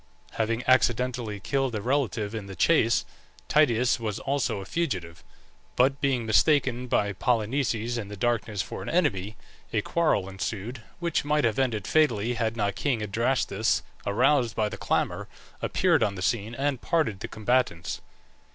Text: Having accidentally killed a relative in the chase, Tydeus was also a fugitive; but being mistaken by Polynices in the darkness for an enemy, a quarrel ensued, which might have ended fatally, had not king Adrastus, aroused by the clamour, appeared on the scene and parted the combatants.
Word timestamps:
Having 0.31 0.63
accidentally 0.65 1.39
killed 1.39 1.75
a 1.75 1.79
relative 1.83 2.33
in 2.33 2.47
the 2.47 2.55
chase, 2.55 3.05
Tydeus 3.47 3.99
was 3.99 4.17
also 4.17 4.59
a 4.59 4.65
fugitive; 4.65 5.23
but 5.75 6.01
being 6.01 6.25
mistaken 6.25 6.87
by 6.87 7.13
Polynices 7.13 7.99
in 7.99 8.07
the 8.07 8.17
darkness 8.17 8.63
for 8.63 8.81
an 8.81 8.89
enemy, 8.89 9.35
a 9.71 9.81
quarrel 9.83 10.27
ensued, 10.27 10.81
which 10.97 11.23
might 11.23 11.43
have 11.43 11.59
ended 11.59 11.85
fatally, 11.85 12.33
had 12.33 12.57
not 12.57 12.73
king 12.73 13.03
Adrastus, 13.03 13.83
aroused 14.03 14.55
by 14.55 14.69
the 14.69 14.75
clamour, 14.75 15.27
appeared 15.61 16.01
on 16.01 16.15
the 16.15 16.23
scene 16.23 16.55
and 16.55 16.81
parted 16.81 17.19
the 17.19 17.27
combatants. 17.27 18.01